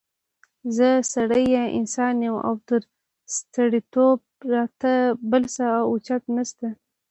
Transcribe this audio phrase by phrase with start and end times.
[0.75, 2.81] زه سړی یا انسان يم او تر
[3.55, 4.93] سړیتوبه را ته
[5.31, 6.67] بل څه اوچت نشته